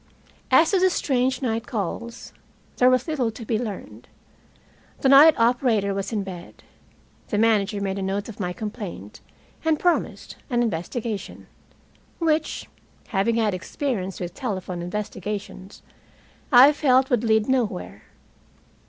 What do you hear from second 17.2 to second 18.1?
lead nowhere.